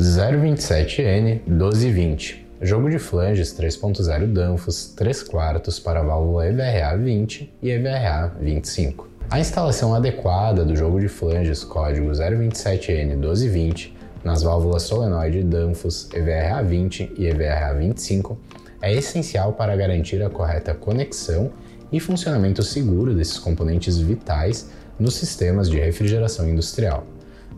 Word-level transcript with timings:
027N 0.00 1.42
1220. 1.46 2.46
Jogo 2.62 2.88
de 2.88 2.98
flanges 2.98 3.52
3.0 3.52 4.32
Danfoss 4.32 4.94
3 4.96 5.22
quartos 5.24 5.78
para 5.78 6.02
válvula 6.02 6.46
EVRA 6.46 6.96
20 6.96 7.52
e 7.62 7.70
EVRA 7.70 8.34
25. 8.40 9.06
A 9.30 9.38
instalação 9.38 9.94
adequada 9.94 10.64
do 10.64 10.74
jogo 10.74 10.98
de 10.98 11.06
flanges 11.06 11.62
código 11.62 12.10
027N 12.12 13.08
1220 13.08 13.94
nas 14.24 14.42
válvulas 14.42 14.84
solenoide 14.84 15.42
Danfoss 15.42 16.08
EVRA 16.14 16.62
20 16.62 17.12
e 17.18 17.26
EVRA 17.26 17.74
25 17.74 18.40
é 18.80 18.94
essencial 18.94 19.52
para 19.52 19.76
garantir 19.76 20.22
a 20.22 20.30
correta 20.30 20.72
conexão 20.72 21.52
e 21.92 22.00
funcionamento 22.00 22.62
seguro 22.62 23.14
desses 23.14 23.38
componentes 23.38 23.98
vitais 23.98 24.70
nos 24.98 25.12
sistemas 25.16 25.68
de 25.68 25.78
refrigeração 25.78 26.48
industrial. 26.48 27.04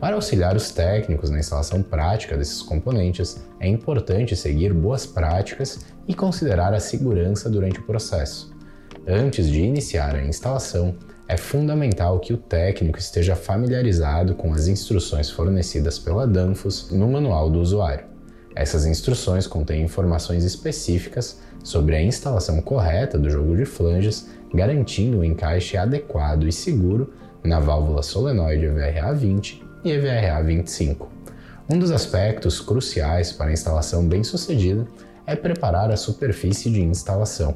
Para 0.00 0.14
auxiliar 0.14 0.56
os 0.56 0.70
técnicos 0.70 1.28
na 1.28 1.38
instalação 1.38 1.82
prática 1.82 2.34
desses 2.34 2.62
componentes, 2.62 3.38
é 3.60 3.68
importante 3.68 4.34
seguir 4.34 4.72
boas 4.72 5.04
práticas 5.04 5.80
e 6.08 6.14
considerar 6.14 6.72
a 6.72 6.80
segurança 6.80 7.50
durante 7.50 7.80
o 7.80 7.82
processo. 7.82 8.50
Antes 9.06 9.46
de 9.46 9.60
iniciar 9.60 10.16
a 10.16 10.24
instalação, 10.24 10.94
é 11.28 11.36
fundamental 11.36 12.18
que 12.18 12.32
o 12.32 12.38
técnico 12.38 12.98
esteja 12.98 13.36
familiarizado 13.36 14.34
com 14.34 14.54
as 14.54 14.68
instruções 14.68 15.28
fornecidas 15.28 15.98
pela 15.98 16.26
Danfoss 16.26 16.90
no 16.90 17.06
manual 17.06 17.50
do 17.50 17.60
usuário. 17.60 18.06
Essas 18.54 18.86
instruções 18.86 19.46
contêm 19.46 19.82
informações 19.82 20.44
específicas 20.44 21.40
sobre 21.62 21.94
a 21.94 22.02
instalação 22.02 22.62
correta 22.62 23.18
do 23.18 23.28
jogo 23.28 23.54
de 23.54 23.66
flanges, 23.66 24.28
garantindo 24.52 25.18
o 25.18 25.20
um 25.20 25.24
encaixe 25.24 25.76
adequado 25.76 26.48
e 26.48 26.52
seguro 26.52 27.12
na 27.44 27.60
válvula 27.60 28.02
solenoide 28.02 28.66
VRA20 28.66 29.69
e 29.84 29.90
EVRA25. 29.90 31.06
Um 31.68 31.78
dos 31.78 31.90
aspectos 31.90 32.60
cruciais 32.60 33.32
para 33.32 33.50
a 33.50 33.52
instalação 33.52 34.06
bem-sucedida 34.06 34.86
é 35.26 35.36
preparar 35.36 35.90
a 35.90 35.96
superfície 35.96 36.70
de 36.70 36.82
instalação. 36.82 37.54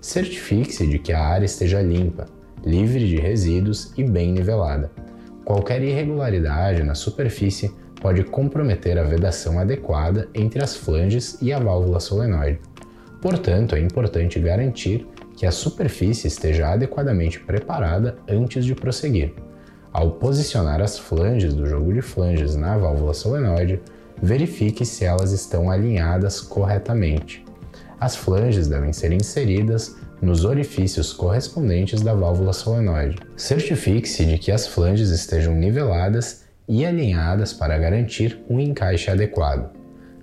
Certifique-se 0.00 0.86
de 0.86 0.98
que 0.98 1.12
a 1.12 1.24
área 1.24 1.46
esteja 1.46 1.80
limpa, 1.80 2.26
livre 2.64 3.08
de 3.08 3.16
resíduos 3.16 3.92
e 3.96 4.04
bem 4.04 4.32
nivelada. 4.32 4.90
Qualquer 5.44 5.82
irregularidade 5.82 6.82
na 6.82 6.94
superfície 6.94 7.72
pode 8.00 8.22
comprometer 8.24 8.98
a 8.98 9.04
vedação 9.04 9.58
adequada 9.58 10.28
entre 10.34 10.62
as 10.62 10.76
flanges 10.76 11.38
e 11.40 11.52
a 11.52 11.58
válvula 11.58 11.98
solenoide. 11.98 12.60
Portanto, 13.22 13.74
é 13.74 13.80
importante 13.80 14.38
garantir 14.38 15.06
que 15.36 15.46
a 15.46 15.50
superfície 15.50 16.28
esteja 16.28 16.68
adequadamente 16.68 17.40
preparada 17.40 18.18
antes 18.28 18.64
de 18.64 18.74
prosseguir. 18.74 19.34
Ao 19.96 20.10
posicionar 20.10 20.82
as 20.82 20.98
flanges 20.98 21.54
do 21.54 21.66
jogo 21.66 21.90
de 21.90 22.02
flanges 22.02 22.54
na 22.54 22.76
válvula 22.76 23.14
solenoide, 23.14 23.80
verifique 24.20 24.84
se 24.84 25.06
elas 25.06 25.32
estão 25.32 25.70
alinhadas 25.70 26.38
corretamente. 26.38 27.42
As 27.98 28.14
flanges 28.14 28.68
devem 28.68 28.92
ser 28.92 29.10
inseridas 29.10 29.96
nos 30.20 30.44
orifícios 30.44 31.14
correspondentes 31.14 32.02
da 32.02 32.12
válvula 32.12 32.52
solenoide. 32.52 33.16
Certifique-se 33.38 34.26
de 34.26 34.36
que 34.36 34.52
as 34.52 34.66
flanges 34.66 35.08
estejam 35.08 35.54
niveladas 35.54 36.44
e 36.68 36.84
alinhadas 36.84 37.54
para 37.54 37.78
garantir 37.78 38.38
um 38.50 38.60
encaixe 38.60 39.10
adequado. 39.10 39.70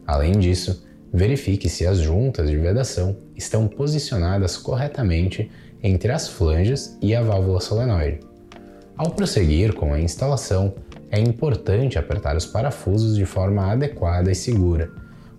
Além 0.05 0.33
disso, 0.33 0.85
verifique 1.11 1.67
se 1.67 1.87
as 1.87 1.97
juntas 1.97 2.47
de 2.47 2.57
vedação 2.57 3.17
estão 3.35 3.67
posicionadas 3.67 4.55
corretamente 4.55 5.49
entre 5.81 6.11
as 6.11 6.29
flanges 6.29 6.95
e 7.01 7.15
a 7.15 7.23
válvula 7.23 7.59
solenoide. 7.59 8.32
Ao 9.03 9.11
prosseguir 9.11 9.73
com 9.73 9.93
a 9.93 9.99
instalação, 9.99 10.75
é 11.11 11.19
importante 11.19 11.99
apertar 11.99 12.37
os 12.37 12.45
parafusos 12.45 13.17
de 13.17 13.25
forma 13.25 13.69
adequada 13.69 14.31
e 14.31 14.35
segura. 14.35 14.89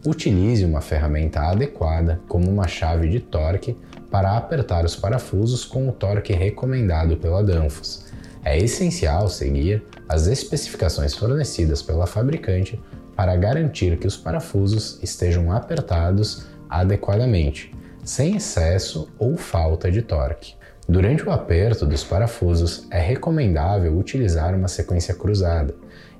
Utilize 0.06 0.62
uma 0.66 0.82
ferramenta 0.82 1.40
adequada, 1.40 2.20
como 2.28 2.50
uma 2.50 2.68
chave 2.68 3.08
de 3.08 3.20
torque, 3.20 3.74
para 4.10 4.36
apertar 4.36 4.84
os 4.84 4.94
parafusos 4.94 5.64
com 5.64 5.88
o 5.88 5.92
torque 5.92 6.34
recomendado 6.34 7.16
pela 7.16 7.42
Danfoss. 7.42 8.04
É 8.44 8.58
essencial 8.58 9.30
seguir 9.30 9.82
as 10.06 10.26
especificações 10.26 11.14
fornecidas 11.14 11.80
pela 11.80 12.06
fabricante 12.06 12.78
para 13.16 13.34
garantir 13.34 13.96
que 13.96 14.06
os 14.06 14.14
parafusos 14.14 14.98
estejam 15.02 15.50
apertados 15.50 16.44
adequadamente, 16.68 17.74
sem 18.04 18.36
excesso 18.36 19.08
ou 19.18 19.38
falta 19.38 19.90
de 19.90 20.02
torque. 20.02 20.54
Durante 20.88 21.26
o 21.26 21.32
aperto 21.32 21.86
dos 21.86 22.04
parafusos, 22.04 22.86
é 22.90 23.00
recomendável 23.00 23.96
utilizar 23.96 24.54
uma 24.54 24.68
sequência 24.68 25.14
cruzada. 25.14 25.74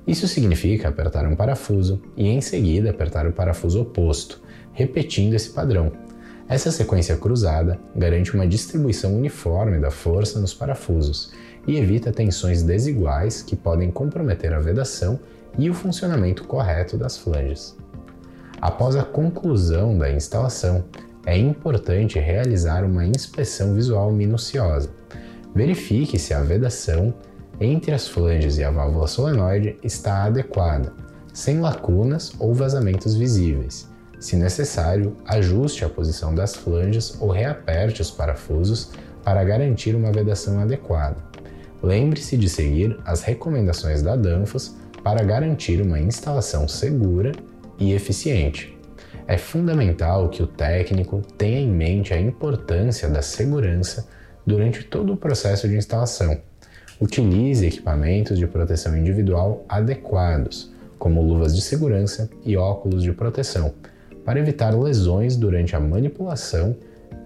Isso 0.07 0.27
significa 0.27 0.89
apertar 0.89 1.25
um 1.27 1.35
parafuso 1.35 2.01
e 2.17 2.27
em 2.27 2.41
seguida 2.41 2.89
apertar 2.89 3.27
o 3.27 3.33
parafuso 3.33 3.81
oposto, 3.81 4.41
repetindo 4.73 5.33
esse 5.33 5.49
padrão, 5.49 5.91
essa 6.47 6.71
sequência 6.71 7.17
cruzada 7.17 7.79
garante 7.95 8.35
uma 8.35 8.47
distribuição 8.47 9.15
uniforme 9.15 9.79
da 9.79 9.89
força 9.89 10.39
nos 10.39 10.53
parafusos 10.53 11.31
e 11.67 11.75
evita 11.75 12.11
tensões 12.11 12.61
desiguais 12.61 13.41
que 13.41 13.55
podem 13.55 13.89
comprometer 13.89 14.53
a 14.53 14.59
vedação 14.59 15.19
e 15.57 15.71
o 15.71 15.73
funcionamento 15.73 16.43
correto 16.43 16.97
das 16.97 17.17
flanges. 17.17 17.75
Após 18.61 18.95
a 18.95 19.03
conclusão 19.03 19.97
da 19.97 20.11
instalação, 20.11 20.85
é 21.25 21.37
importante 21.37 22.19
realizar 22.19 22.83
uma 22.83 23.05
inspeção 23.05 23.73
visual 23.73 24.11
minuciosa. 24.11 24.89
Verifique 25.53 26.19
se 26.19 26.33
a 26.33 26.41
vedação 26.41 27.13
entre 27.59 27.93
as 27.93 28.07
flanges 28.07 28.57
e 28.57 28.63
a 28.63 28.71
válvula 28.71 29.07
solenoide 29.07 29.77
está 29.83 30.23
adequada, 30.23 30.93
sem 31.33 31.59
lacunas 31.59 32.33
ou 32.39 32.53
vazamentos 32.53 33.15
visíveis 33.15 33.93
se 34.19 34.35
necessário, 34.35 35.15
ajuste 35.27 35.85
a 35.85 35.89
posição 35.89 36.33
das 36.33 36.55
flanges 36.55 37.15
ou 37.19 37.29
reaperte 37.29 38.01
os 38.01 38.09
parafusos 38.09 38.89
para 39.23 39.43
garantir 39.43 39.95
uma 39.95 40.11
vedação 40.11 40.59
adequada. 40.59 41.17
Lembre-se 41.83 42.35
de 42.35 42.49
seguir 42.49 42.97
as 43.05 43.21
recomendações 43.21 44.01
da 44.01 44.15
Danfoss 44.15 44.75
para 45.03 45.23
garantir 45.23 45.79
uma 45.81 45.99
instalação 45.99 46.67
segura 46.67 47.33
e 47.77 47.93
eficiente. 47.93 48.74
É 49.27 49.37
fundamental 49.37 50.29
que 50.29 50.43
o 50.43 50.47
técnico 50.47 51.21
tenha 51.37 51.59
em 51.59 51.69
mente 51.69 52.13
a 52.13 52.19
importância 52.19 53.09
da 53.09 53.21
segurança 53.21 54.07
durante 54.45 54.83
todo 54.83 55.13
o 55.13 55.17
processo 55.17 55.67
de 55.67 55.75
instalação. 55.75 56.39
Utilize 56.99 57.65
equipamentos 57.65 58.37
de 58.37 58.47
proteção 58.47 58.97
individual 58.97 59.65
adequados, 59.67 60.71
como 60.97 61.21
luvas 61.21 61.55
de 61.55 61.61
segurança 61.61 62.29
e 62.45 62.55
óculos 62.55 63.03
de 63.03 63.11
proteção 63.11 63.73
para 64.25 64.39
evitar 64.39 64.75
lesões 64.75 65.37
durante 65.37 65.75
a 65.75 65.79
manipulação 65.79 66.75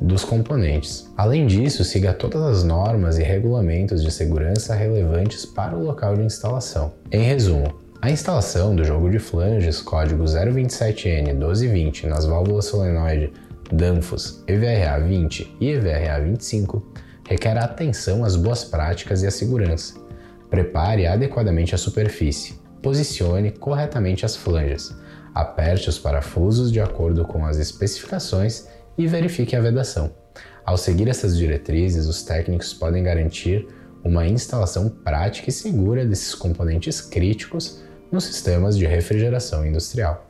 dos 0.02 0.24
componentes. 0.24 1.10
Além 1.18 1.48
disso, 1.48 1.84
siga 1.84 2.14
todas 2.14 2.42
as 2.42 2.64
normas 2.64 3.18
e 3.18 3.24
regulamentos 3.24 4.04
de 4.04 4.12
segurança 4.12 4.76
relevantes 4.76 5.46
para 5.46 5.76
o 5.76 5.84
local 5.84 6.16
de 6.16 6.24
instalação. 6.24 6.94
Em 7.12 7.24
resumo, 7.24 7.74
a 8.02 8.10
instalação 8.10 8.74
do 8.74 8.86
jogo 8.86 9.10
de 9.10 9.20
flanges 9.20 9.82
código 9.82 10.24
027N1220 10.24 12.06
nas 12.06 12.26
válvulas 12.26 12.66
solenoide 12.66 13.34
Danfoss 13.72 14.42
EVRA20 14.48 15.48
e 15.60 15.68
EVRA25 15.68 16.82
requer 17.28 17.58
atenção 17.58 18.24
às 18.24 18.38
boas 18.38 18.64
práticas 18.64 19.22
e 19.22 19.28
à 19.28 19.32
segurança. 19.32 19.96
Prepare 20.50 21.08
adequadamente 21.08 21.76
a 21.76 21.78
superfície. 21.78 22.58
Posicione 22.82 23.52
corretamente 23.52 24.26
as 24.26 24.36
flanges 24.36 24.96
aperte 25.34 25.90
os 25.90 26.00
parafusos 26.00 26.72
de 26.72 26.80
acordo 26.80 27.26
com 27.26 27.46
as 27.46 27.58
especificações 27.58 28.68
e 28.98 29.08
verifique 29.08 29.56
a 29.56 29.62
vedação. 29.62 30.12
Ao 30.66 30.78
seguir 30.78 31.08
essas 31.08 31.38
diretrizes, 31.38 32.08
os 32.08 32.24
técnicos 32.24 32.74
podem 32.74 33.04
garantir 33.04 33.68
uma 34.04 34.26
instalação 34.26 34.90
prática 34.90 35.50
e 35.50 35.54
segura 35.54 36.06
desses 36.06 36.34
componentes 36.34 37.02
críticos 37.02 37.82
nos 38.12 38.26
sistemas 38.26 38.78
de 38.78 38.86
refrigeração 38.86 39.66
industrial. 39.66 40.29